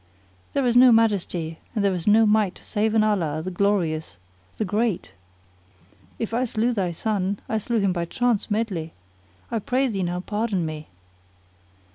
[0.53, 4.17] There is no Majesty, and there is no Might save in Allah, the Glorious,
[4.57, 5.13] the Great!
[6.17, 8.93] If I slew thy son, I slew him by chance medley.
[9.51, 10.87] I pray thee now pardon me."